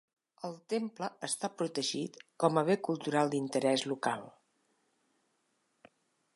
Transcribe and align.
El 0.47 0.53
temple 0.73 1.09
està 1.27 1.49
protegit 1.59 2.17
com 2.45 2.57
a 2.61 2.65
bé 2.71 2.77
cultural 2.89 3.31
d'interès 3.35 3.87
local. 3.95 4.27